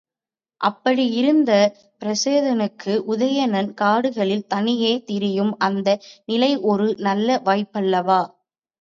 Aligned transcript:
அப்படி 0.61 1.03
இருந்த 1.11 1.51
பிரச்சோதனனுக்கு 2.01 2.93
உதயணன் 3.07 3.71
காடுகளில் 3.75 4.47
தனியே 4.47 4.93
திரியும் 5.05 5.55
இந்த 5.67 5.89
நிலை 6.27 6.51
ஒரு 6.65 6.87
நல்ல 7.01 7.41
வாய்ப்பல்லவா? 7.45 8.21